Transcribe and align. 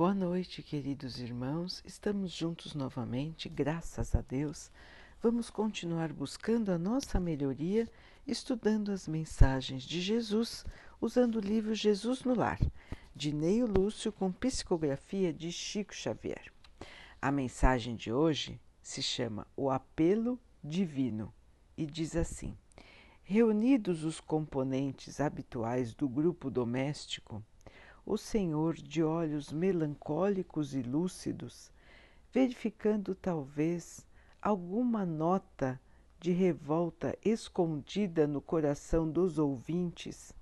Boa 0.00 0.14
noite, 0.14 0.62
queridos 0.62 1.20
irmãos. 1.20 1.82
Estamos 1.84 2.32
juntos 2.32 2.74
novamente, 2.74 3.50
graças 3.50 4.14
a 4.14 4.22
Deus. 4.22 4.70
Vamos 5.22 5.50
continuar 5.50 6.10
buscando 6.10 6.72
a 6.72 6.78
nossa 6.78 7.20
melhoria, 7.20 7.86
estudando 8.26 8.92
as 8.92 9.06
mensagens 9.06 9.82
de 9.82 10.00
Jesus, 10.00 10.64
usando 11.02 11.36
o 11.36 11.40
livro 11.40 11.74
Jesus 11.74 12.24
no 12.24 12.34
Lar, 12.34 12.58
de 13.14 13.30
Neio 13.30 13.66
Lúcio, 13.66 14.10
com 14.10 14.32
psicografia 14.32 15.34
de 15.34 15.52
Chico 15.52 15.94
Xavier. 15.94 16.50
A 17.20 17.30
mensagem 17.30 17.94
de 17.94 18.10
hoje 18.10 18.58
se 18.82 19.02
chama 19.02 19.46
O 19.54 19.68
Apelo 19.68 20.40
Divino 20.64 21.30
e 21.76 21.84
diz 21.84 22.16
assim: 22.16 22.56
Reunidos 23.22 24.02
os 24.02 24.18
componentes 24.18 25.20
habituais 25.20 25.92
do 25.92 26.08
grupo 26.08 26.50
doméstico, 26.50 27.44
o 28.10 28.18
senhor 28.18 28.74
de 28.74 29.04
olhos 29.04 29.52
melancólicos 29.52 30.74
e 30.74 30.82
lúcidos, 30.82 31.70
verificando 32.32 33.14
talvez 33.14 34.04
alguma 34.42 35.06
nota 35.06 35.80
de 36.18 36.32
revolta 36.32 37.16
escondida 37.24 38.26
no 38.26 38.40
coração 38.40 39.08
dos 39.08 39.38
ouvintes, 39.38 40.34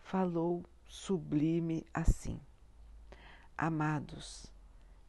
falou 0.00 0.64
sublime 0.86 1.84
assim: 1.92 2.40
Amados, 3.56 4.46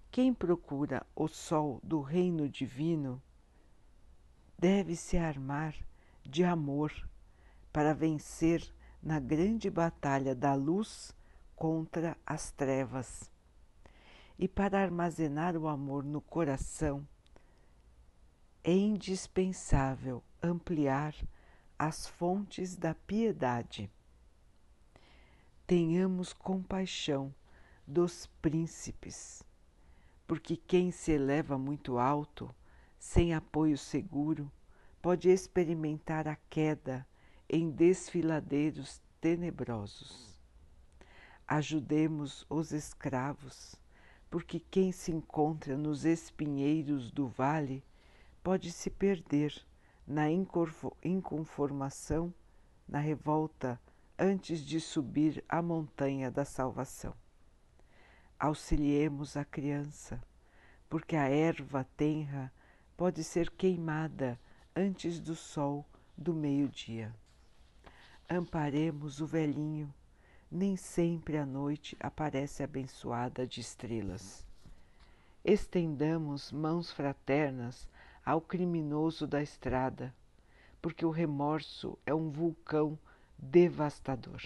quem 0.09 0.33
procura 0.33 1.05
o 1.15 1.27
sol 1.27 1.79
do 1.83 2.01
reino 2.01 2.49
divino 2.49 3.21
deve 4.57 4.95
se 4.95 5.15
armar 5.15 5.75
de 6.23 6.43
amor 6.43 6.91
para 7.71 7.93
vencer 7.93 8.67
na 8.99 9.19
grande 9.19 9.69
batalha 9.69 10.33
da 10.33 10.55
luz 10.55 11.13
contra 11.59 12.15
as 12.25 12.51
trevas. 12.53 13.29
E 14.37 14.47
para 14.47 14.81
armazenar 14.81 15.57
o 15.57 15.67
amor 15.67 16.05
no 16.05 16.21
coração, 16.21 17.05
é 18.63 18.71
indispensável 18.71 20.23
ampliar 20.41 21.13
as 21.77 22.07
fontes 22.07 22.77
da 22.77 22.95
piedade. 22.95 23.91
Tenhamos 25.67 26.31
compaixão 26.31 27.35
dos 27.85 28.25
príncipes, 28.41 29.43
porque 30.25 30.55
quem 30.55 30.91
se 30.91 31.11
eleva 31.11 31.57
muito 31.57 31.97
alto, 31.97 32.55
sem 32.97 33.33
apoio 33.33 33.77
seguro, 33.77 34.49
pode 35.01 35.27
experimentar 35.27 36.25
a 36.25 36.37
queda 36.49 37.05
em 37.49 37.69
desfiladeiros 37.69 39.01
tenebrosos. 39.19 40.38
Ajudemos 41.51 42.45
os 42.47 42.71
escravos, 42.71 43.75
porque 44.29 44.59
quem 44.59 44.91
se 44.91 45.11
encontra 45.11 45.75
nos 45.75 46.05
espinheiros 46.05 47.09
do 47.09 47.27
vale 47.27 47.83
pode 48.43 48.71
se 48.71 48.91
perder 48.91 49.59
na 50.05 50.29
inconformação, 50.29 52.31
na 52.87 52.99
revolta, 52.99 53.81
antes 54.15 54.59
de 54.59 54.79
subir 54.79 55.43
a 55.49 55.59
montanha 55.59 56.29
da 56.29 56.45
salvação. 56.45 57.15
Auxiliemos 58.37 59.35
a 59.35 59.43
criança, 59.43 60.23
porque 60.87 61.15
a 61.15 61.29
erva 61.29 61.83
tenra 61.97 62.53
pode 62.95 63.23
ser 63.23 63.49
queimada 63.49 64.39
antes 64.75 65.19
do 65.19 65.35
sol 65.35 65.83
do 66.15 66.31
meio-dia. 66.31 67.11
Amparemos 68.29 69.19
o 69.19 69.25
velhinho 69.25 69.91
nem 70.51 70.75
sempre 70.75 71.37
a 71.37 71.45
noite 71.45 71.95
aparece 71.99 72.63
abençoada 72.63 73.45
de 73.45 73.61
estrelas. 73.61 74.45
Estendamos 75.45 76.51
mãos 76.51 76.91
fraternas 76.91 77.87
ao 78.25 78.41
criminoso 78.41 79.27
da 79.27 79.41
estrada, 79.43 80.13
porque 80.81 81.05
o 81.05 81.11
remorso 81.11 81.97
é 82.05 82.13
um 82.13 82.31
vulcão 82.31 82.97
devastador. 83.37 84.41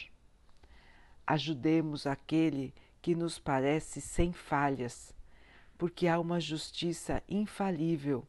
Ajudemos 1.26 2.06
aquele 2.06 2.74
que 3.02 3.16
nos 3.16 3.40
parece 3.40 4.02
sem 4.02 4.34
falhas, 4.34 5.16
porque 5.78 6.08
há 6.08 6.20
uma 6.20 6.40
justiça 6.40 7.24
infalível 7.30 8.28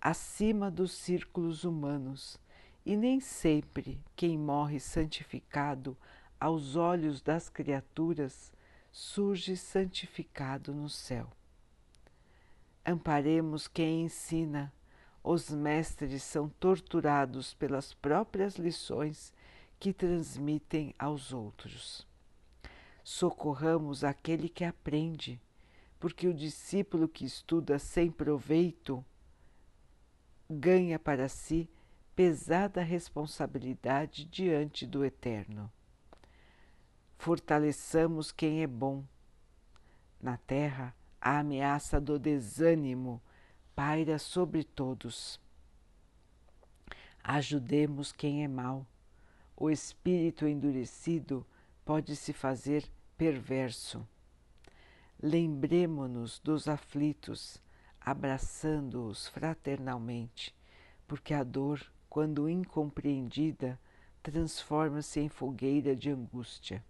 acima 0.00 0.70
dos 0.70 0.92
círculos 0.92 1.64
humanos, 1.64 2.40
e 2.84 2.96
nem 2.96 3.20
sempre 3.20 4.00
quem 4.16 4.38
morre 4.38 4.80
santificado 4.80 5.96
aos 6.40 6.74
olhos 6.74 7.20
das 7.20 7.50
criaturas, 7.50 8.50
surge 8.90 9.56
santificado 9.56 10.72
no 10.72 10.88
céu. 10.88 11.30
Amparemos 12.84 13.68
quem 13.68 14.04
ensina, 14.04 14.72
os 15.22 15.50
mestres 15.50 16.22
são 16.22 16.48
torturados 16.48 17.52
pelas 17.52 17.92
próprias 17.92 18.56
lições 18.56 19.34
que 19.78 19.92
transmitem 19.92 20.94
aos 20.98 21.30
outros. 21.30 22.06
Socorramos 23.04 24.02
aquele 24.02 24.48
que 24.48 24.64
aprende, 24.64 25.38
porque 25.98 26.26
o 26.26 26.34
discípulo 26.34 27.06
que 27.06 27.26
estuda 27.26 27.78
sem 27.78 28.10
proveito 28.10 29.04
ganha 30.48 30.98
para 30.98 31.28
si 31.28 31.68
pesada 32.16 32.82
responsabilidade 32.82 34.24
diante 34.24 34.86
do 34.86 35.04
Eterno 35.04 35.70
fortaleçamos 37.20 38.32
quem 38.32 38.62
é 38.62 38.66
bom. 38.66 39.04
Na 40.22 40.38
terra, 40.38 40.96
a 41.20 41.40
ameaça 41.40 42.00
do 42.00 42.18
desânimo 42.18 43.20
paira 43.76 44.18
sobre 44.18 44.64
todos. 44.64 45.38
Ajudemos 47.22 48.10
quem 48.10 48.42
é 48.42 48.48
mau. 48.48 48.86
O 49.54 49.68
espírito 49.68 50.48
endurecido 50.48 51.46
pode 51.84 52.16
se 52.16 52.32
fazer 52.32 52.90
perverso. 53.18 54.08
Lembremo-nos 55.22 56.38
dos 56.38 56.68
aflitos, 56.68 57.60
abraçando-os 58.00 59.28
fraternalmente, 59.28 60.56
porque 61.06 61.34
a 61.34 61.44
dor, 61.44 61.84
quando 62.08 62.48
incompreendida, 62.48 63.78
transforma-se 64.22 65.20
em 65.20 65.28
fogueira 65.28 65.94
de 65.94 66.08
angústia. 66.08 66.82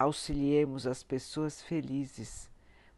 Auxiliemos 0.00 0.86
as 0.86 1.02
pessoas 1.02 1.60
felizes, 1.60 2.48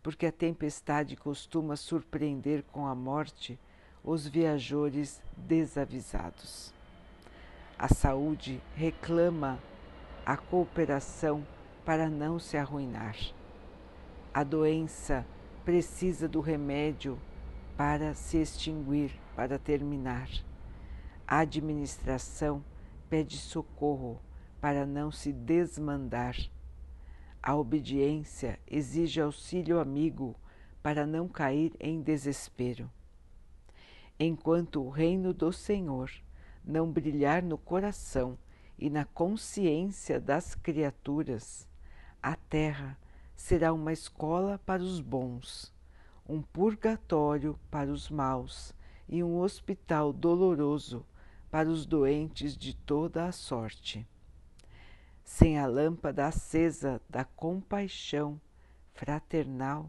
porque 0.02 0.26
a 0.26 0.32
tempestade 0.32 1.16
costuma 1.16 1.74
surpreender 1.74 2.62
com 2.64 2.86
a 2.86 2.94
morte 2.94 3.58
os 4.04 4.28
viajores 4.28 5.22
desavisados. 5.34 6.74
A 7.78 7.88
saúde 7.88 8.60
reclama 8.76 9.58
a 10.26 10.36
cooperação 10.36 11.42
para 11.86 12.10
não 12.10 12.38
se 12.38 12.58
arruinar. 12.58 13.16
A 14.34 14.44
doença 14.44 15.24
precisa 15.64 16.28
do 16.28 16.42
remédio 16.42 17.18
para 17.78 18.12
se 18.12 18.36
extinguir, 18.36 19.18
para 19.34 19.58
terminar. 19.58 20.28
A 21.26 21.38
administração 21.38 22.62
pede 23.08 23.38
socorro 23.38 24.20
para 24.60 24.84
não 24.84 25.10
se 25.10 25.32
desmandar 25.32 26.36
a 27.42 27.56
obediência 27.56 28.58
exige 28.66 29.20
auxílio 29.20 29.80
amigo 29.80 30.36
para 30.82 31.06
não 31.06 31.26
cair 31.26 31.72
em 31.80 32.00
desespero. 32.02 32.90
Enquanto 34.18 34.82
o 34.82 34.90
reino 34.90 35.32
do 35.32 35.52
Senhor 35.52 36.10
não 36.64 36.90
brilhar 36.90 37.42
no 37.42 37.56
coração 37.56 38.38
e 38.78 38.90
na 38.90 39.04
consciência 39.04 40.20
das 40.20 40.54
criaturas, 40.54 41.66
a 42.22 42.36
terra 42.36 42.98
será 43.34 43.72
uma 43.72 43.92
escola 43.92 44.60
para 44.66 44.82
os 44.82 45.00
bons, 45.00 45.72
um 46.28 46.42
purgatório 46.42 47.58
para 47.70 47.90
os 47.90 48.10
maus 48.10 48.74
e 49.08 49.24
um 49.24 49.38
hospital 49.38 50.12
doloroso 50.12 51.06
para 51.50 51.68
os 51.68 51.86
doentes 51.86 52.56
de 52.56 52.74
toda 52.74 53.24
a 53.24 53.32
sorte. 53.32 54.06
Sem 55.32 55.60
a 55.60 55.66
lâmpada 55.66 56.26
acesa 56.26 57.00
da 57.08 57.24
compaixão 57.24 58.38
fraternal, 58.92 59.88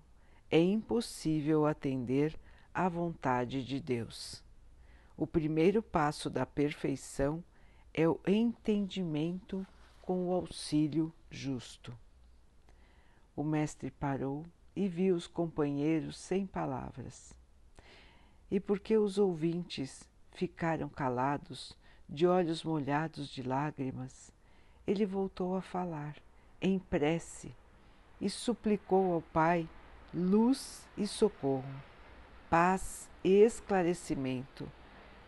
é 0.51 0.59
impossível 0.59 1.65
atender 1.65 2.39
à 2.71 2.88
vontade 2.88 3.65
de 3.65 3.79
Deus. 3.79 4.43
O 5.17 5.25
primeiro 5.25 5.81
passo 5.81 6.29
da 6.29 6.45
perfeição 6.45 7.43
é 7.91 8.07
o 8.07 8.19
entendimento 8.27 9.65
com 9.99 10.27
o 10.27 10.31
auxílio 10.31 11.11
justo. 11.29 11.91
O 13.35 13.43
mestre 13.43 13.89
parou 13.89 14.45
e 14.75 14.88
viu 14.88 15.15
os 15.15 15.25
companheiros 15.25 16.17
sem 16.17 16.45
palavras. 16.45 17.33
E 18.49 18.59
porque 18.59 18.95
os 18.95 19.17
ouvintes 19.17 20.07
ficaram 20.29 20.88
calados, 20.88 21.75
de 22.07 22.27
olhos 22.27 22.63
molhados 22.63 23.27
de 23.27 23.41
lágrimas, 23.41 24.31
ele 24.91 25.05
voltou 25.05 25.55
a 25.55 25.61
falar, 25.61 26.17
em 26.61 26.77
prece, 26.77 27.55
e 28.19 28.29
suplicou 28.29 29.13
ao 29.13 29.21
Pai 29.21 29.67
luz 30.13 30.85
e 30.97 31.07
socorro, 31.07 31.73
paz 32.49 33.09
e 33.23 33.29
esclarecimento 33.29 34.69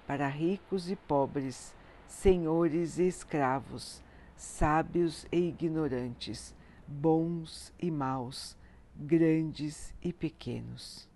para 0.05 0.27
ricos 0.27 0.91
e 0.91 0.95
pobres, 0.97 1.73
senhores 2.05 2.99
e 2.99 3.07
escravos, 3.07 4.03
sábios 4.35 5.25
e 5.31 5.47
ignorantes, 5.47 6.53
bons 6.85 7.73
e 7.79 7.89
maus, 7.89 8.57
grandes 8.93 9.95
e 10.01 10.11
pequenos. 10.11 11.07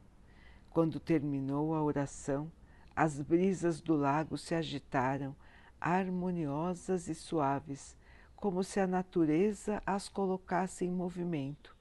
Quando 0.70 1.02
terminou 1.02 1.76
a 1.76 1.84
oração, 1.84 2.50
as 2.96 3.20
brisas 3.20 3.82
do 3.82 3.96
lago 3.96 4.38
se 4.38 4.56
agitaram, 4.56 5.36
harmoniosas 5.82 7.10
e 7.10 7.14
suaves, 7.14 7.97
como 8.38 8.64
se 8.64 8.80
a 8.80 8.88
natureza 8.88 9.82
as 9.86 10.08
colocasse 10.08 10.86
em 10.86 10.92
movimento 10.92 11.76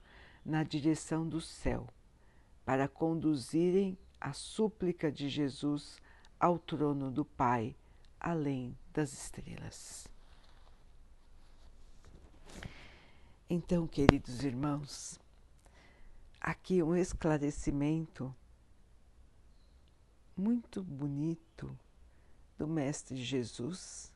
na 0.45 0.65
direção 0.65 1.29
do 1.29 1.41
céu, 1.41 1.87
para 2.65 2.89
conduzirem 2.89 3.97
a 4.19 4.33
súplica 4.33 5.13
de 5.13 5.29
Jesus 5.29 6.01
ao 6.41 6.59
trono 6.59 7.11
do 7.11 7.25
Pai, 7.25 7.77
além 8.19 8.77
das 8.93 9.13
estrelas. 9.13 10.09
Então, 13.49 13.87
queridos 13.87 14.43
irmãos, 14.43 15.21
aqui 16.41 16.83
um 16.83 16.97
esclarecimento 16.97 18.35
muito 20.35 20.83
bonito 20.83 21.79
do 22.59 22.67
Mestre 22.67 23.23
Jesus 23.23 24.13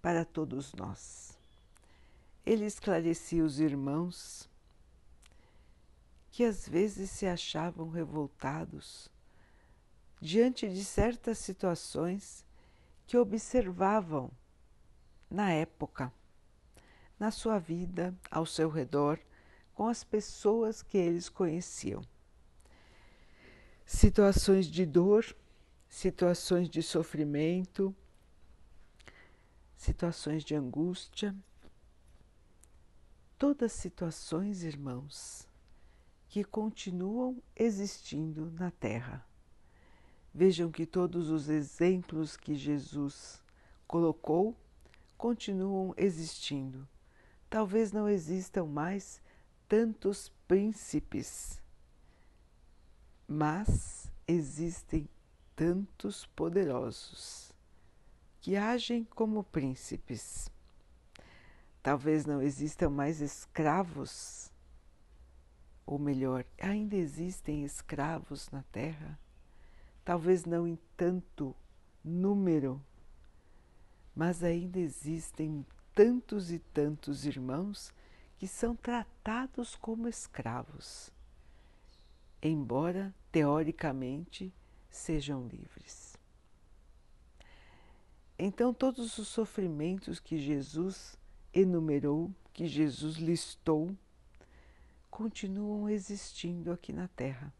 para 0.00 0.24
todos 0.24 0.72
nós. 0.72 1.33
Ele 2.44 2.66
esclarecia 2.66 3.44
os 3.44 3.58
irmãos 3.58 4.48
que 6.30 6.44
às 6.44 6.68
vezes 6.68 7.10
se 7.10 7.26
achavam 7.26 7.88
revoltados 7.88 9.08
diante 10.20 10.68
de 10.68 10.84
certas 10.84 11.38
situações 11.38 12.44
que 13.06 13.16
observavam 13.16 14.30
na 15.30 15.52
época, 15.52 16.12
na 17.18 17.30
sua 17.30 17.58
vida, 17.58 18.14
ao 18.30 18.44
seu 18.44 18.68
redor, 18.68 19.18
com 19.74 19.86
as 19.86 20.04
pessoas 20.04 20.82
que 20.82 20.98
eles 20.98 21.28
conheciam. 21.28 22.02
Situações 23.86 24.66
de 24.66 24.86
dor, 24.86 25.36
situações 25.88 26.68
de 26.68 26.82
sofrimento, 26.82 27.94
situações 29.76 30.42
de 30.42 30.54
angústia, 30.54 31.34
todas 33.38 33.72
situações, 33.72 34.62
irmãos, 34.62 35.48
que 36.28 36.44
continuam 36.44 37.42
existindo 37.54 38.50
na 38.52 38.70
Terra. 38.70 39.24
Vejam 40.32 40.70
que 40.70 40.84
todos 40.84 41.30
os 41.30 41.48
exemplos 41.48 42.36
que 42.36 42.54
Jesus 42.54 43.40
colocou 43.86 44.56
continuam 45.16 45.94
existindo. 45.96 46.88
Talvez 47.48 47.92
não 47.92 48.08
existam 48.08 48.64
mais 48.64 49.22
tantos 49.68 50.28
príncipes, 50.48 51.62
mas 53.28 54.10
existem 54.26 55.08
tantos 55.54 56.26
poderosos 56.26 57.52
que 58.40 58.56
agem 58.56 59.04
como 59.04 59.44
príncipes. 59.44 60.50
Talvez 61.84 62.24
não 62.24 62.40
existam 62.40 62.88
mais 62.88 63.20
escravos, 63.20 64.50
ou 65.84 65.98
melhor, 65.98 66.42
ainda 66.58 66.96
existem 66.96 67.62
escravos 67.62 68.48
na 68.48 68.62
Terra, 68.72 69.20
talvez 70.02 70.46
não 70.46 70.66
em 70.66 70.78
tanto 70.96 71.54
número, 72.02 72.82
mas 74.16 74.42
ainda 74.42 74.78
existem 74.78 75.66
tantos 75.94 76.50
e 76.50 76.58
tantos 76.58 77.26
irmãos 77.26 77.92
que 78.38 78.48
são 78.48 78.74
tratados 78.74 79.76
como 79.76 80.08
escravos, 80.08 81.12
embora 82.42 83.14
teoricamente 83.30 84.54
sejam 84.88 85.46
livres. 85.46 86.16
Então, 88.38 88.72
todos 88.72 89.18
os 89.18 89.28
sofrimentos 89.28 90.18
que 90.18 90.38
Jesus 90.38 91.22
enumerou, 91.54 92.30
que 92.52 92.66
Jesus 92.66 93.16
listou, 93.16 93.96
continuam 95.10 95.88
existindo 95.88 96.72
aqui 96.72 96.92
na 96.92 97.08
Terra. 97.08 97.52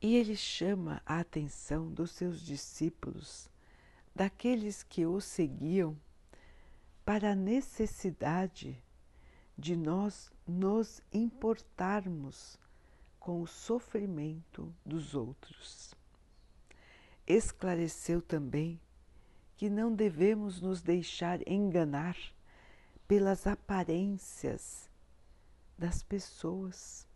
E 0.00 0.16
ele 0.16 0.36
chama 0.36 1.02
a 1.04 1.18
atenção 1.18 1.90
dos 1.90 2.10
seus 2.12 2.40
discípulos, 2.40 3.50
daqueles 4.14 4.82
que 4.82 5.04
o 5.04 5.20
seguiam, 5.20 5.98
para 7.04 7.32
a 7.32 7.34
necessidade 7.34 8.82
de 9.58 9.76
nós 9.76 10.30
nos 10.46 11.02
importarmos 11.12 12.58
com 13.18 13.40
o 13.40 13.46
sofrimento 13.46 14.74
dos 14.84 15.14
outros. 15.14 15.94
Esclareceu 17.26 18.20
também 18.20 18.78
que 19.56 19.70
não 19.70 19.94
devemos 19.94 20.60
nos 20.60 20.82
deixar 20.82 21.46
enganar 21.48 22.16
pelas 23.06 23.46
aparências 23.46 24.88
das 25.78 26.02
pessoas, 26.02 27.06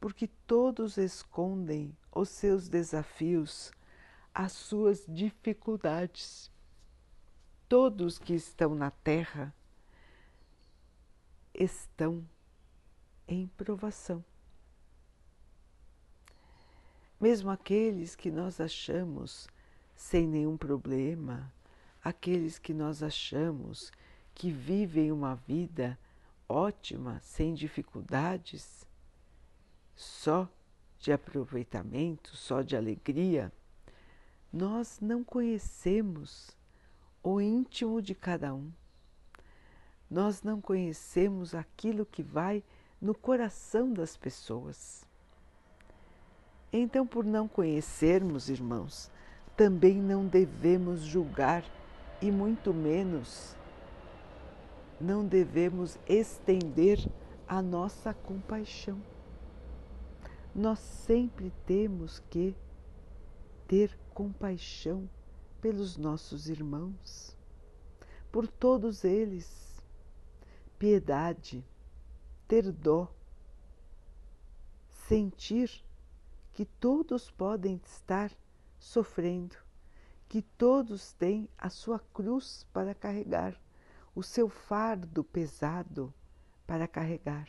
porque 0.00 0.28
todos 0.46 0.96
escondem 0.96 1.96
os 2.14 2.28
seus 2.28 2.68
desafios, 2.68 3.72
as 4.34 4.52
suas 4.52 5.04
dificuldades. 5.08 6.50
Todos 7.68 8.18
que 8.18 8.34
estão 8.34 8.74
na 8.74 8.90
Terra 8.90 9.52
estão 11.54 12.24
em 13.26 13.48
provação 13.48 14.24
mesmo 17.20 17.50
aqueles 17.50 18.14
que 18.14 18.30
nós 18.30 18.60
achamos 18.60 19.48
sem 19.96 20.26
nenhum 20.26 20.56
problema, 20.56 21.52
aqueles 22.04 22.58
que 22.58 22.74
nós 22.74 23.02
achamos 23.02 23.90
que 24.34 24.50
vivem 24.52 25.10
uma 25.10 25.34
vida 25.34 25.98
ótima, 26.48 27.18
sem 27.20 27.54
dificuldades, 27.54 28.86
só 29.94 30.48
de 30.98 31.10
aproveitamento, 31.10 32.36
só 32.36 32.62
de 32.62 32.76
alegria, 32.76 33.50
nós 34.52 35.00
não 35.00 35.24
conhecemos 35.24 36.50
o 37.22 37.40
íntimo 37.40 38.00
de 38.00 38.14
cada 38.14 38.54
um. 38.54 38.70
Nós 40.08 40.42
não 40.42 40.60
conhecemos 40.60 41.54
aquilo 41.54 42.06
que 42.06 42.22
vai 42.22 42.62
no 43.00 43.14
coração 43.14 43.92
das 43.92 44.16
pessoas. 44.16 45.04
Então, 46.72 47.06
por 47.06 47.24
não 47.24 47.48
conhecermos, 47.48 48.48
irmãos, 48.48 49.10
também 49.56 50.00
não 50.00 50.26
devemos 50.26 51.00
julgar 51.00 51.64
e 52.20 52.30
muito 52.30 52.74
menos 52.74 53.56
não 55.00 55.26
devemos 55.26 55.98
estender 56.06 56.98
a 57.46 57.60
nossa 57.60 58.14
compaixão. 58.14 59.00
Nós 60.54 60.78
sempre 60.78 61.52
temos 61.66 62.18
que 62.30 62.56
ter 63.68 63.98
compaixão 64.14 65.08
pelos 65.60 65.96
nossos 65.96 66.48
irmãos, 66.48 67.36
por 68.32 68.46
todos 68.46 69.04
eles, 69.04 69.82
piedade, 70.78 71.64
ter 72.48 72.72
dó, 72.72 73.12
sentir 75.08 75.70
que 76.54 76.64
todos 76.64 77.30
podem 77.30 77.80
estar 77.84 78.30
sofrendo, 78.86 79.56
que 80.28 80.40
todos 80.40 81.12
têm 81.12 81.48
a 81.58 81.68
sua 81.68 81.98
cruz 82.14 82.64
para 82.72 82.94
carregar, 82.94 83.60
o 84.14 84.22
seu 84.22 84.48
fardo 84.48 85.24
pesado 85.24 86.14
para 86.66 86.86
carregar. 86.86 87.48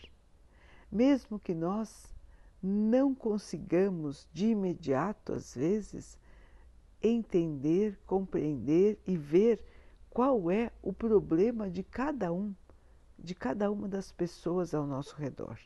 Mesmo 0.91 1.39
que 1.39 1.53
nós 1.53 2.13
não 2.61 3.13
consigamos 3.13 4.27
de 4.33 4.47
imediato, 4.47 5.33
às 5.33 5.53
vezes, 5.53 6.17
entender, 7.01 7.99
compreender 8.07 8.99
e 9.05 9.15
ver 9.15 9.63
qual 10.09 10.49
é 10.49 10.71
o 10.81 10.91
problema 10.91 11.69
de 11.69 11.83
cada 11.83 12.33
um, 12.33 12.53
de 13.17 13.35
cada 13.35 13.69
uma 13.71 13.87
das 13.87 14.11
pessoas 14.11 14.73
ao 14.73 14.87
nosso 14.87 15.15
redor. 15.15 15.59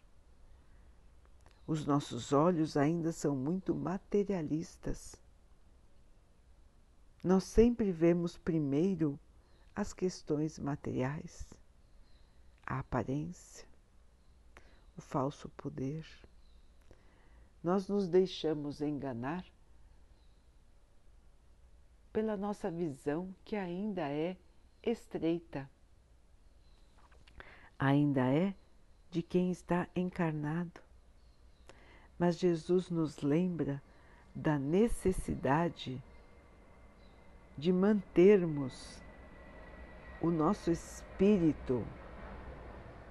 Os 1.66 1.86
nossos 1.86 2.34
olhos 2.34 2.76
ainda 2.76 3.14
são 3.14 3.36
muito 3.36 3.74
materialistas. 3.74 5.16
Nós 7.24 7.44
sempre 7.44 7.92
vemos 7.92 8.36
primeiro 8.38 9.20
as 9.76 9.94
questões 9.94 10.58
materiais, 10.58 11.48
a 12.66 12.80
aparência, 12.80 13.68
o 14.98 15.02
falso 15.02 15.48
poder. 15.50 16.06
Nós 17.64 17.88
nos 17.88 18.08
deixamos 18.08 18.82
enganar 18.82 19.46
pela 22.12 22.36
nossa 22.36 22.72
visão 22.72 23.34
que 23.46 23.56
ainda 23.56 24.10
é 24.10 24.36
estreita, 24.82 25.70
ainda 27.78 28.26
é 28.34 28.56
de 29.12 29.22
quem 29.22 29.52
está 29.52 29.88
encarnado. 29.96 30.82
Mas 32.18 32.40
Jesus 32.40 32.90
nos 32.90 33.20
lembra 33.20 33.82
da 34.34 34.58
necessidade 34.58 36.02
de 37.62 37.72
mantermos 37.72 39.00
o 40.20 40.32
nosso 40.32 40.72
espírito 40.72 41.86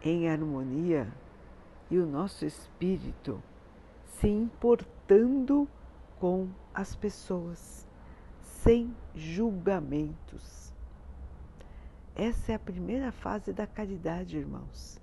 em 0.02 0.28
harmonia 0.28 1.06
e 1.88 1.96
o 1.96 2.04
nosso 2.04 2.44
espírito 2.44 3.40
se 4.04 4.26
importando 4.26 5.68
com 6.18 6.48
as 6.74 6.96
pessoas, 6.96 7.86
sem 8.40 8.92
julgamentos. 9.14 10.74
Essa 12.16 12.50
é 12.50 12.54
a 12.56 12.58
primeira 12.58 13.12
fase 13.12 13.52
da 13.52 13.68
caridade, 13.68 14.36
irmãos. 14.36 15.00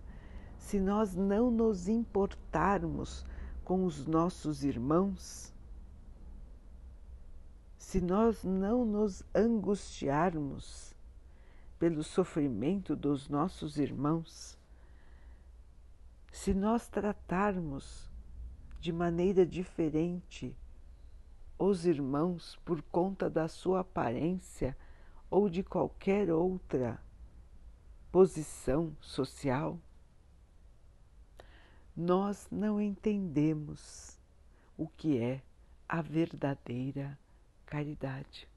Se 0.58 0.78
nós 0.78 1.16
não 1.16 1.50
nos 1.50 1.88
importarmos 1.88 3.26
com 3.64 3.86
os 3.86 4.06
nossos 4.06 4.66
irmãos, 4.66 5.54
se 7.78 8.02
nós 8.02 8.44
não 8.44 8.84
nos 8.84 9.24
angustiarmos 9.34 10.96
pelo 11.80 12.04
sofrimento 12.04 12.96
dos 12.96 13.30
nossos 13.30 13.78
irmãos, 13.78 14.58
se 16.32 16.54
nós 16.54 16.88
tratarmos 16.88 18.10
de 18.80 18.92
maneira 18.92 19.46
diferente 19.46 20.56
os 21.58 21.86
irmãos 21.86 22.60
por 22.64 22.82
conta 22.84 23.30
da 23.30 23.48
sua 23.48 23.80
aparência 23.82 24.78
ou 25.30 25.50
de 25.50 25.64
qualquer 25.64 26.32
outra 26.32 27.02
posição 28.12 28.96
social, 29.02 29.80
nós 31.96 32.48
não 32.52 32.80
entendemos 32.80 34.20
o 34.78 34.88
que 34.88 35.18
é 35.18 35.42
a 35.90 36.02
verdadeira 36.02 37.18
caridade. 37.68 38.50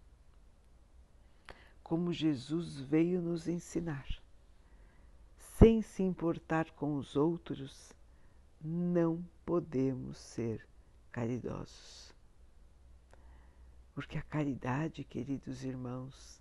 Como 1.83 2.13
Jesus 2.13 2.81
veio 2.81 3.21
nos 3.21 3.47
ensinar 3.49 4.07
sem 5.37 5.83
se 5.83 6.03
importar 6.03 6.71
com 6.71 6.97
os 6.97 7.17
outros, 7.17 7.93
não 8.63 9.23
podemos 9.45 10.17
ser 10.17 10.67
caridosos. 11.13 12.15
Porque 13.95 14.17
a 14.17 14.23
caridade, 14.23 15.05
queridos 15.05 15.63
irmãos, 15.63 16.41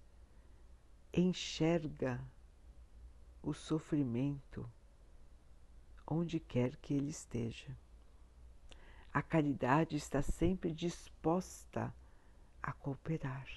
enxerga 1.14 2.24
o 3.44 3.54
sofrimento 3.54 4.66
onde 6.08 6.40
quer 6.40 6.78
que 6.78 6.94
ele 6.94 7.10
esteja. 7.10 7.76
A 9.12 9.22
caridade 9.22 9.98
está 9.98 10.22
sempre 10.22 10.72
disposta 10.72 11.94
a 12.62 12.72
cooperar, 12.74 13.48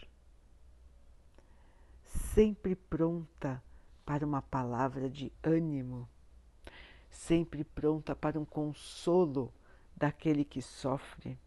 sempre 2.04 2.74
pronta 2.74 3.62
para 4.04 4.26
uma 4.26 4.42
palavra 4.42 5.08
de 5.08 5.32
ânimo, 5.42 6.08
sempre 7.10 7.64
pronta 7.64 8.14
para 8.14 8.38
um 8.38 8.44
consolo 8.44 9.52
daquele 9.96 10.44
que 10.44 10.60
sofre. 10.60 11.38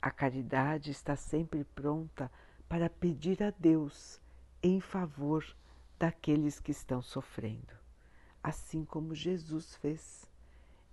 A 0.00 0.10
caridade 0.10 0.90
está 0.90 1.16
sempre 1.16 1.64
pronta 1.64 2.30
para 2.68 2.90
pedir 2.90 3.42
a 3.42 3.50
Deus 3.50 4.20
em 4.62 4.80
favor 4.80 5.44
daqueles 5.98 6.60
que 6.60 6.70
estão 6.70 7.00
sofrendo, 7.00 7.74
assim 8.42 8.84
como 8.84 9.14
Jesus 9.14 9.74
fez, 9.76 10.28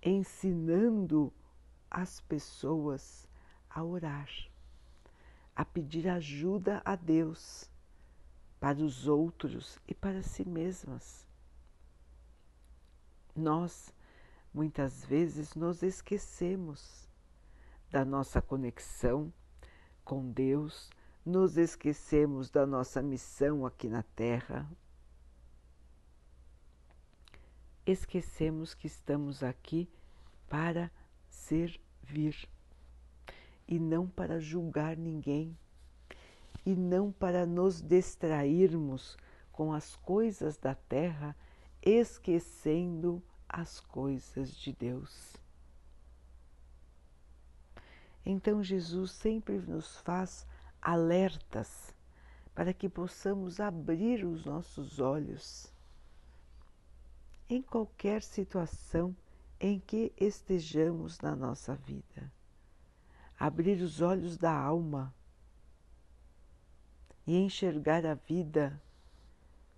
ensinando 0.02 1.32
as 1.90 2.20
pessoas 2.20 3.28
a 3.74 3.82
orar, 3.82 4.30
a 5.54 5.64
pedir 5.64 6.08
ajuda 6.08 6.80
a 6.84 6.94
Deus 6.94 7.68
para 8.60 8.78
os 8.78 9.08
outros 9.08 9.80
e 9.88 9.92
para 9.92 10.22
si 10.22 10.48
mesmas. 10.48 11.26
Nós, 13.34 13.92
muitas 14.54 15.04
vezes, 15.04 15.56
nos 15.56 15.82
esquecemos 15.82 17.08
da 17.90 18.04
nossa 18.04 18.40
conexão 18.40 19.32
com 20.04 20.30
Deus, 20.30 20.88
nos 21.26 21.56
esquecemos 21.56 22.50
da 22.50 22.64
nossa 22.64 23.02
missão 23.02 23.66
aqui 23.66 23.88
na 23.88 24.04
Terra. 24.04 24.70
Esquecemos 27.84 28.72
que 28.72 28.86
estamos 28.86 29.42
aqui 29.42 29.90
para 30.48 30.90
servir 31.28 32.48
e 33.66 33.78
não 33.78 34.06
para 34.06 34.40
julgar 34.40 34.96
ninguém 34.96 35.56
e 36.66 36.74
não 36.74 37.12
para 37.12 37.44
nos 37.44 37.80
distrairmos 37.80 39.16
com 39.52 39.72
as 39.72 39.94
coisas 39.96 40.56
da 40.56 40.74
terra, 40.74 41.36
esquecendo 41.82 43.22
as 43.48 43.80
coisas 43.80 44.56
de 44.56 44.72
Deus. 44.72 45.36
Então 48.24 48.64
Jesus 48.64 49.10
sempre 49.12 49.58
nos 49.58 49.98
faz 49.98 50.46
alertas 50.80 51.94
para 52.54 52.72
que 52.72 52.88
possamos 52.88 53.60
abrir 53.60 54.24
os 54.24 54.46
nossos 54.46 54.98
olhos 54.98 55.72
em 57.48 57.60
qualquer 57.60 58.22
situação 58.22 59.14
em 59.60 59.78
que 59.78 60.12
estejamos 60.16 61.20
na 61.20 61.36
nossa 61.36 61.74
vida. 61.74 62.32
Abrir 63.44 63.82
os 63.82 64.00
olhos 64.00 64.38
da 64.38 64.58
alma 64.58 65.14
e 67.26 67.36
enxergar 67.36 68.06
a 68.06 68.14
vida 68.14 68.80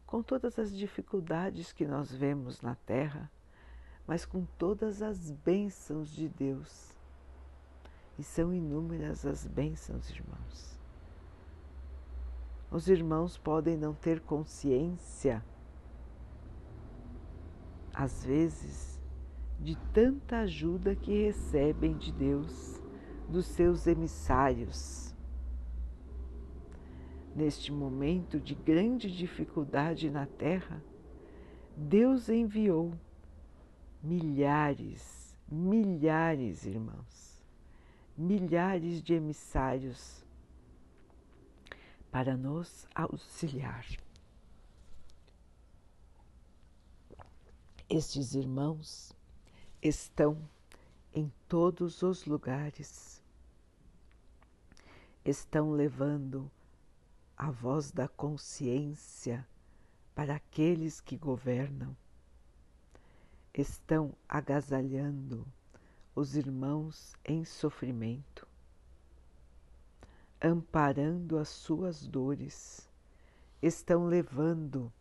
com 0.06 0.22
todas 0.22 0.56
as 0.56 0.72
dificuldades 0.72 1.72
que 1.72 1.84
nós 1.84 2.12
vemos 2.14 2.60
na 2.60 2.76
Terra, 2.76 3.28
mas 4.06 4.24
com 4.24 4.44
todas 4.56 5.02
as 5.02 5.32
bênçãos 5.32 6.10
de 6.10 6.28
Deus. 6.28 6.94
E 8.16 8.22
são 8.22 8.54
inúmeras 8.54 9.26
as 9.26 9.44
bênçãos, 9.44 10.10
irmãos. 10.10 10.78
Os 12.70 12.86
irmãos 12.86 13.36
podem 13.36 13.76
não 13.76 13.94
ter 13.94 14.20
consciência, 14.20 15.44
às 17.92 18.24
vezes, 18.24 19.00
de 19.58 19.74
tanta 19.92 20.38
ajuda 20.42 20.94
que 20.94 21.24
recebem 21.24 21.96
de 21.96 22.12
Deus, 22.12 22.85
dos 23.28 23.46
seus 23.46 23.86
emissários 23.86 25.06
Neste 27.36 27.70
momento 27.70 28.40
de 28.40 28.54
grande 28.54 29.14
dificuldade 29.14 30.08
na 30.08 30.24
Terra, 30.24 30.82
Deus 31.76 32.30
enviou 32.30 32.98
milhares, 34.02 35.36
milhares, 35.46 36.64
irmãos, 36.64 37.44
milhares 38.16 39.02
de 39.02 39.12
emissários 39.12 40.24
para 42.10 42.38
nos 42.38 42.88
auxiliar. 42.94 43.86
Estes 47.86 48.34
irmãos 48.34 49.12
estão 49.82 50.38
em 51.12 51.30
todos 51.46 52.00
os 52.02 52.24
lugares, 52.24 53.15
estão 55.26 55.72
levando 55.72 56.48
a 57.36 57.50
voz 57.50 57.90
da 57.90 58.06
consciência 58.06 59.46
para 60.14 60.36
aqueles 60.36 61.00
que 61.00 61.16
governam. 61.16 61.96
Estão 63.52 64.14
agasalhando 64.28 65.44
os 66.14 66.36
irmãos 66.36 67.14
em 67.24 67.44
sofrimento, 67.44 68.46
amparando 70.40 71.38
as 71.38 71.48
suas 71.48 72.06
dores, 72.06 72.88
estão 73.60 74.06
levando 74.06 74.92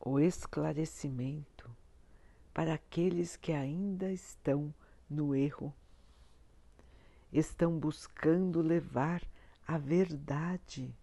o 0.00 0.18
esclarecimento 0.18 1.70
para 2.54 2.74
aqueles 2.74 3.36
que 3.36 3.52
ainda 3.52 4.10
estão 4.10 4.72
no 5.08 5.34
erro 5.34 5.74
estão 7.32 7.78
buscando 7.78 8.60
levar 8.60 9.22
a 9.66 9.76
verdade 9.78 10.94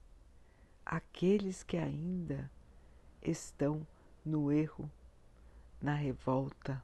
aqueles 0.86 1.64
que 1.64 1.78
ainda 1.78 2.50
estão 3.22 3.86
no 4.26 4.52
erro, 4.52 4.90
na 5.82 5.94
revolta, 5.94 6.84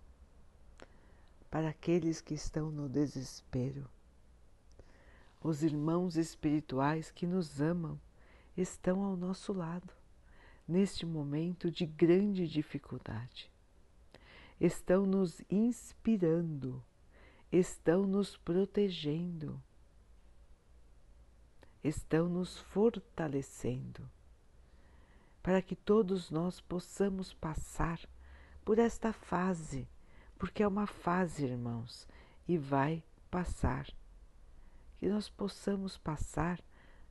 para 1.50 1.70
aqueles 1.70 2.22
que 2.22 2.34
estão 2.34 2.70
no 2.70 2.88
desespero. 2.88 3.90
Os 5.42 5.64
irmãos 5.64 6.18
espirituais 6.18 7.12
que 7.12 7.26
nos 7.26 7.62
amam 7.62 8.00
estão 8.58 9.04
ao 9.04 9.16
nosso 9.16 9.54
lado 9.54 9.94
neste 10.68 11.06
momento 11.06 11.72
de 11.72 11.86
grande 11.86 12.48
dificuldade. 12.48 13.50
Estão 14.60 15.06
nos 15.06 15.42
inspirando, 15.50 16.84
estão 17.52 18.06
nos 18.06 18.38
protegendo, 18.38 19.62
estão 21.84 22.30
nos 22.30 22.60
fortalecendo, 22.60 24.10
para 25.42 25.62
que 25.62 25.76
todos 25.76 26.30
nós 26.30 26.62
possamos 26.62 27.34
passar 27.34 28.00
por 28.64 28.78
esta 28.78 29.12
fase, 29.12 29.88
porque 30.38 30.62
é 30.62 30.68
uma 30.68 30.86
fase, 30.86 31.46
irmãos, 31.46 32.08
e 32.48 32.58
vai 32.58 33.04
passar. 33.32 33.88
Que 34.98 35.08
nós 35.08 35.30
possamos 35.30 35.98
passar 35.98 36.62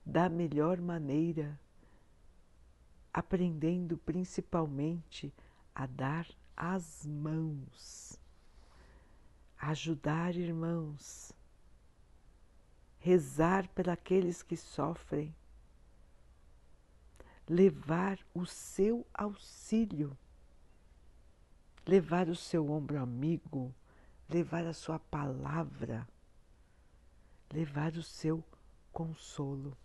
da 0.04 0.28
melhor 0.28 0.80
maneira, 0.80 1.59
aprendendo 3.12 3.99
principalmente 3.99 5.35
a 5.75 5.87
dar 5.87 6.28
as 6.57 7.04
mãos, 7.07 8.21
ajudar 9.59 10.37
irmãos, 10.37 11.33
rezar 12.99 13.69
pelos 13.69 14.43
que 14.43 14.57
sofrem, 14.57 15.35
levar 17.49 18.19
o 18.33 18.47
seu 18.47 19.07
auxílio, 19.12 20.17
levar 21.87 22.29
o 22.29 22.37
seu 22.37 22.71
ombro 22.71 23.00
amigo, 23.00 23.75
levar 24.29 24.65
a 24.67 24.75
sua 24.75 24.99
palavra, 24.99 26.07
levar 27.53 27.95
o 27.95 28.03
seu 28.03 28.45
consolo. 28.93 29.77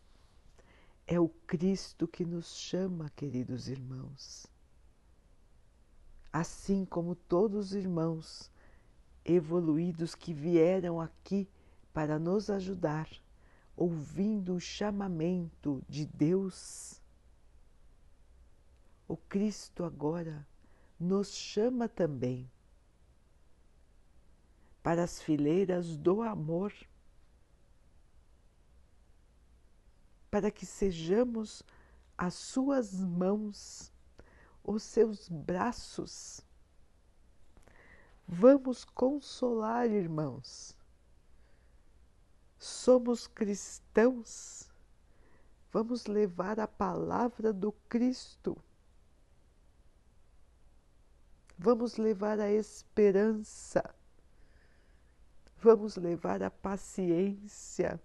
É 1.08 1.20
o 1.20 1.30
Cristo 1.30 2.08
que 2.08 2.26
nos 2.26 2.56
chama, 2.58 3.10
queridos 3.16 3.68
irmãos. 3.68 4.48
Assim 6.32 6.86
como 6.86 7.16
todos 7.16 7.68
os 7.68 7.74
irmãos 7.74 8.53
evoluídos 9.26 10.16
que 10.16 10.34
vieram 10.34 11.00
aqui 11.00 11.48
para 11.94 12.18
nos 12.18 12.50
ajudar, 12.50 13.10
ouvindo 13.76 14.56
o 14.56 14.60
chamamento 14.60 15.84
de 15.88 16.06
Deus, 16.06 17.02
o 19.08 19.18
Cristo 19.18 19.84
agora 19.84 20.48
nos 21.00 21.34
chama 21.34 21.88
também 21.88 22.50
para 24.82 25.04
as 25.04 25.22
fileiras 25.22 25.96
do 25.96 26.22
amor 26.22 26.74
para 30.34 30.50
que 30.50 30.66
sejamos 30.66 31.62
as 32.18 32.34
suas 32.34 32.92
mãos, 32.94 33.94
os 34.64 34.82
seus 34.82 35.30
braços. 35.30 36.42
Vamos 38.28 38.84
consolar, 38.86 39.90
irmãos. 39.90 40.76
Somos 42.58 43.28
cristãos. 43.28 44.70
Vamos 45.72 46.06
levar 46.06 46.60
a 46.60 46.68
palavra 46.68 47.52
do 47.52 47.72
Cristo. 47.90 48.58
Vamos 51.58 51.98
levar 51.98 52.40
a 52.40 52.52
esperança. 52.52 53.84
Vamos 55.62 55.96
levar 55.96 56.44
a 56.44 56.52
paciência 56.52 58.00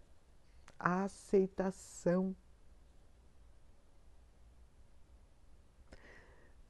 a 0.79 1.05
aceitação. 1.05 2.35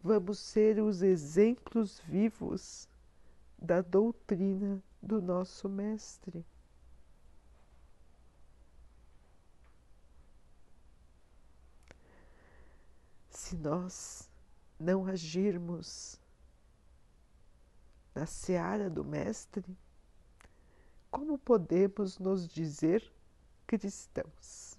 Vamos 0.03 0.39
ser 0.39 0.81
os 0.81 1.03
exemplos 1.03 2.01
vivos 2.01 2.89
da 3.59 3.81
doutrina 3.81 4.83
do 5.03 5.21
nosso 5.21 5.69
Mestre. 5.69 6.45
Se 13.31 13.57
nós 13.57 14.31
não 14.79 15.07
agirmos 15.07 16.21
na 18.15 18.27
seara 18.27 18.89
do 18.89 19.05
Mestre, 19.05 19.77
como 21.11 21.39
podemos 21.39 22.19
nos 22.19 22.49
dizer 22.49 23.13
cristãos. 23.67 24.79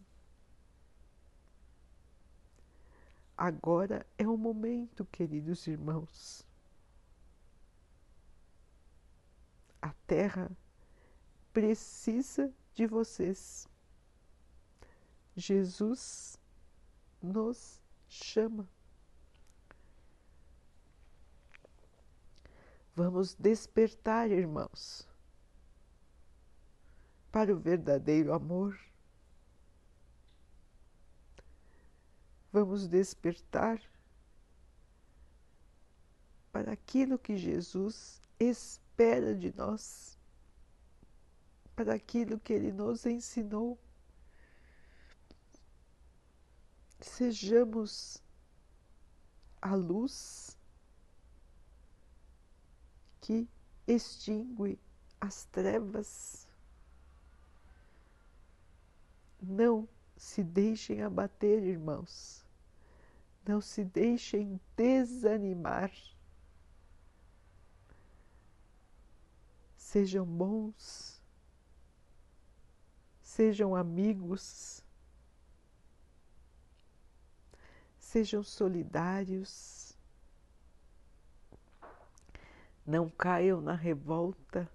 Agora 3.38 4.06
é 4.18 4.28
o 4.28 4.38
momento, 4.38 5.06
queridos 5.06 5.66
irmãos. 5.68 6.49
A 9.82 9.94
terra 10.06 10.52
precisa 11.54 12.54
de 12.74 12.86
vocês. 12.86 13.68
Jesus 15.36 16.38
nos 17.22 17.82
chama. 18.08 18.68
Vamos 22.96 23.34
despertar, 23.36 24.30
irmãos 24.30 25.10
para 27.32 27.54
o 27.54 27.60
verdadeiro 27.60 28.34
amor. 28.34 28.78
Vamos 32.52 32.88
despertar 32.88 33.80
para 36.52 36.72
aquilo 36.72 37.20
que 37.20 37.38
Jesus 37.38 38.20
espera 39.00 39.34
de 39.34 39.56
nós, 39.56 40.18
para 41.74 41.94
aquilo 41.94 42.38
que 42.38 42.52
Ele 42.52 42.70
nos 42.74 43.06
ensinou. 43.06 43.80
Sejamos 47.00 48.22
a 49.62 49.74
luz 49.74 50.58
que 53.22 53.48
extingue 53.88 54.78
as 55.22 55.46
trevas. 55.46 56.46
Não 59.42 59.88
se 60.18 60.44
deixem 60.44 61.02
abater, 61.04 61.64
irmãos. 61.64 62.44
Não 63.48 63.62
se 63.62 63.86
deixem 63.86 64.60
desanimar. 64.76 65.90
Sejam 69.92 70.24
bons, 70.24 71.20
sejam 73.24 73.76
amigos, 73.76 74.86
sejam 77.98 78.44
solidários. 78.44 79.98
Não 82.86 83.10
caiam 83.10 83.62
na 83.62 83.74
revolta, 83.74 84.72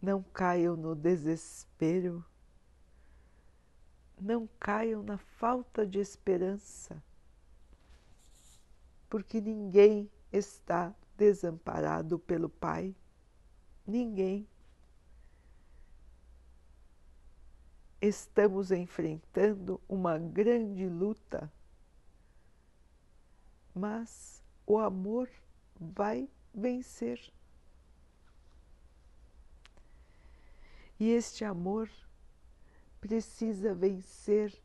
não 0.00 0.22
caiam 0.22 0.76
no 0.76 0.94
desespero. 0.94 2.24
Não 4.16 4.48
caiam 4.60 5.02
na 5.02 5.18
falta 5.18 5.84
de 5.84 5.98
esperança, 5.98 7.02
porque 9.08 9.40
ninguém 9.40 10.08
está 10.32 10.94
desamparado 11.16 12.16
pelo 12.16 12.48
Pai, 12.48 12.94
ninguém. 13.86 14.46
Estamos 18.00 18.70
enfrentando 18.70 19.80
uma 19.88 20.18
grande 20.18 20.88
luta, 20.88 21.52
mas 23.74 24.42
o 24.66 24.78
amor 24.78 25.28
vai 25.78 26.28
vencer. 26.54 27.32
E 30.98 31.10
este 31.10 31.44
amor 31.44 31.90
precisa 33.00 33.74
vencer 33.74 34.58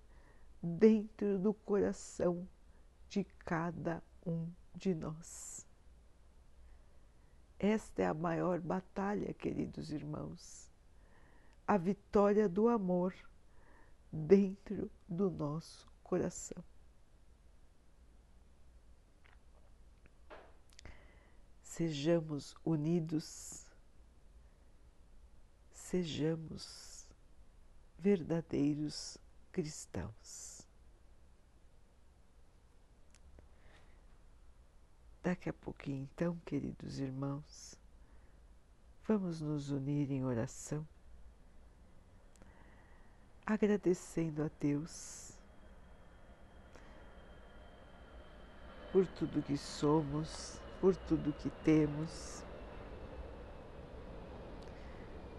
dentro 0.62 1.39
do 1.39 1.54
coração 1.54 2.47
de 3.08 3.23
cada 3.39 4.04
um 4.25 4.47
de 4.75 4.93
nós. 4.93 5.64
Esta 7.60 8.04
é 8.04 8.06
a 8.08 8.13
maior 8.13 8.60
batalha, 8.60 9.34
queridos 9.34 9.91
irmãos, 9.91 10.70
a 11.65 11.78
vitória 11.78 12.50
do 12.50 12.68
amor 12.68 13.13
dentro 14.12 14.91
do 15.08 15.30
nosso 15.30 15.88
coração. 16.04 16.63
Sejamos 21.62 22.56
unidos, 22.63 23.65
sejamos 25.74 27.06
verdadeiros 27.98 29.18
cristãos. 29.52 30.55
Daqui 35.25 35.49
a 35.49 35.53
pouquinho, 35.53 36.07
então, 36.13 36.38
queridos 36.45 36.99
irmãos, 36.99 37.79
vamos 39.07 39.41
nos 39.41 39.71
unir 39.71 40.11
em 40.11 40.23
oração, 40.23 40.88
agradecendo 43.43 44.43
a 44.43 44.51
Deus 44.59 45.31
por 48.91 49.07
tudo 49.07 49.41
que 49.41 49.57
somos, 49.57 50.61
por 50.79 50.95
tudo 50.95 51.33
que 51.33 51.49
temos, 51.63 52.43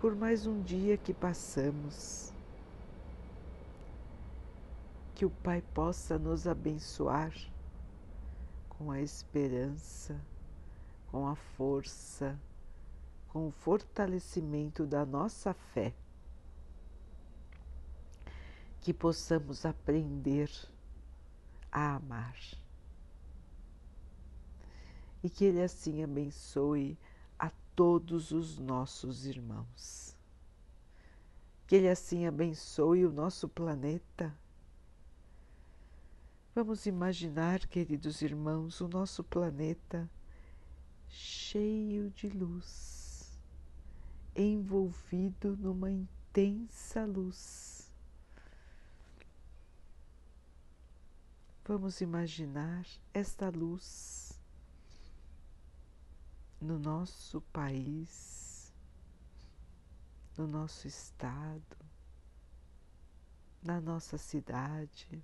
por 0.00 0.16
mais 0.16 0.48
um 0.48 0.60
dia 0.64 0.96
que 0.96 1.14
passamos. 1.14 2.32
Que 5.14 5.24
o 5.24 5.30
Pai 5.30 5.62
possa 5.72 6.18
nos 6.18 6.48
abençoar 6.48 7.32
com 8.76 8.90
a 8.90 9.00
esperança, 9.00 10.20
com 11.10 11.26
a 11.26 11.34
força, 11.34 12.38
com 13.28 13.48
o 13.48 13.50
fortalecimento 13.50 14.86
da 14.86 15.04
nossa 15.04 15.54
fé. 15.54 15.94
Que 18.80 18.92
possamos 18.92 19.64
aprender 19.64 20.50
a 21.72 21.96
amar. 21.96 22.36
E 25.22 25.30
que 25.30 25.44
Ele 25.44 25.62
assim 25.62 26.02
abençoe 26.02 26.98
a 27.38 27.50
todos 27.74 28.30
os 28.30 28.58
nossos 28.58 29.26
irmãos. 29.26 30.16
Que 31.66 31.76
Ele 31.76 31.88
assim 31.88 32.26
abençoe 32.26 33.04
o 33.04 33.12
nosso 33.12 33.48
planeta 33.48 34.32
Vamos 36.56 36.86
imaginar, 36.86 37.66
queridos 37.66 38.22
irmãos, 38.22 38.80
o 38.80 38.88
nosso 38.88 39.22
planeta 39.22 40.10
cheio 41.06 42.08
de 42.12 42.30
luz, 42.30 43.38
envolvido 44.34 45.54
numa 45.54 45.90
intensa 45.90 47.04
luz. 47.04 47.92
Vamos 51.62 52.00
imaginar 52.00 52.86
esta 53.12 53.50
luz 53.50 54.40
no 56.58 56.78
nosso 56.78 57.42
país, 57.52 58.72
no 60.38 60.46
nosso 60.46 60.88
estado, 60.88 61.76
na 63.62 63.78
nossa 63.78 64.16
cidade 64.16 65.22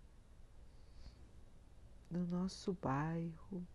no 2.12 2.26
nosso 2.26 2.76
bairro, 2.82 3.66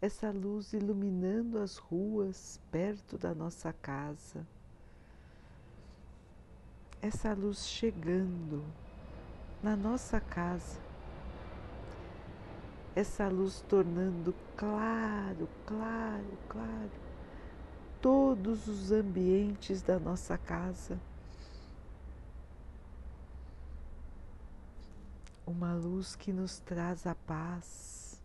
essa 0.00 0.30
luz 0.30 0.72
iluminando 0.72 1.58
as 1.58 1.76
ruas 1.76 2.60
perto 2.70 3.18
da 3.18 3.34
nossa 3.34 3.72
casa, 3.72 4.46
essa 7.02 7.34
luz 7.34 7.66
chegando 7.66 8.64
na 9.60 9.74
nossa 9.74 10.20
casa, 10.20 10.78
essa 12.94 13.28
luz 13.28 13.60
tornando 13.68 14.32
claro, 14.56 15.48
claro, 15.66 16.38
claro 16.48 17.06
todos 18.00 18.68
os 18.68 18.92
ambientes 18.92 19.82
da 19.82 19.98
nossa 19.98 20.38
casa. 20.38 20.96
Uma 25.46 25.72
luz 25.74 26.16
que 26.16 26.32
nos 26.32 26.58
traz 26.58 27.06
a 27.06 27.14
paz, 27.14 28.20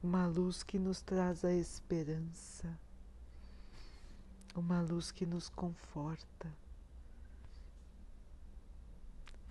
uma 0.00 0.26
luz 0.26 0.62
que 0.62 0.78
nos 0.78 1.02
traz 1.02 1.44
a 1.44 1.52
esperança, 1.52 2.78
uma 4.54 4.80
luz 4.80 5.10
que 5.10 5.26
nos 5.26 5.48
conforta. 5.48 6.50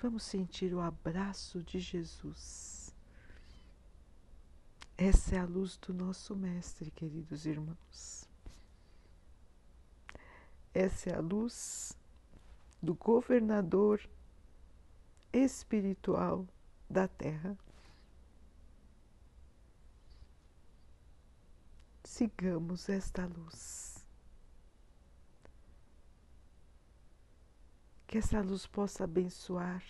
Vamos 0.02 0.23
sentir 0.23 0.73
o 0.73 0.80
abraço 0.80 1.62
de 1.62 1.78
Jesus. 1.78 2.95
Essa 4.97 5.36
é 5.36 5.39
a 5.39 5.45
luz 5.45 5.78
do 5.78 5.93
nosso 5.93 6.36
Mestre, 6.36 6.89
queridos 6.89 7.45
irmãos. 7.45 8.25
Essa 10.73 11.10
é 11.10 11.15
a 11.15 11.19
luz 11.19 11.97
do 12.82 12.93
governador 12.93 14.02
espiritual 15.31 16.47
da 16.89 17.07
Terra. 17.07 17.57
Sigamos 22.03 22.89
esta 22.89 23.25
luz. 23.25 24.05
Que 28.07 28.17
essa 28.17 28.41
luz 28.41 28.65
possa 28.65 29.03
abençoar 29.03 29.83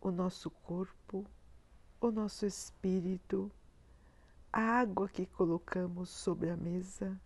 o 0.00 0.10
nosso 0.12 0.50
corpo, 0.50 1.26
o 2.00 2.10
nosso 2.12 2.46
espírito, 2.46 3.50
a 4.52 4.60
água 4.60 5.08
que 5.08 5.26
colocamos 5.26 6.08
sobre 6.08 6.50
a 6.50 6.56
mesa, 6.56 7.20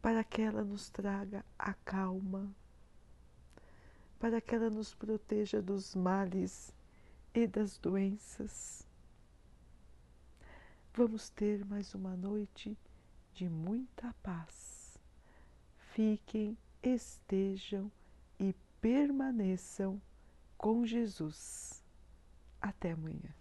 para 0.00 0.22
que 0.22 0.40
ela 0.40 0.62
nos 0.62 0.88
traga 0.88 1.44
a 1.58 1.74
calma, 1.74 2.54
para 4.20 4.38
que 4.38 4.54
ela 4.54 4.68
nos 4.68 4.94
proteja 4.94 5.62
dos 5.62 5.94
males 5.94 6.72
e 7.34 7.46
das 7.46 7.78
doenças. 7.78 8.86
Vamos 10.92 11.30
ter 11.30 11.64
mais 11.64 11.94
uma 11.94 12.14
noite 12.14 12.76
de 13.32 13.48
muita 13.48 14.14
paz. 14.22 14.98
Fiquem, 15.94 16.56
estejam 16.82 17.90
e 18.38 18.54
permaneçam 18.80 20.00
com 20.58 20.84
Jesus. 20.84 21.82
Até 22.60 22.92
amanhã. 22.92 23.34